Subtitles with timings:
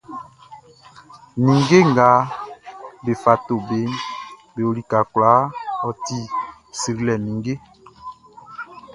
[1.43, 2.09] Ninnge nga
[3.03, 3.91] be fa to beʼn
[4.53, 5.41] be o lika kwlaa,
[5.87, 6.19] ɔ ti
[6.79, 7.53] srilɛ like!